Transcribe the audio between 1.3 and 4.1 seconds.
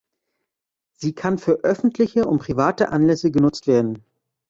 für öffentliche und private Anlässe genutzt werden.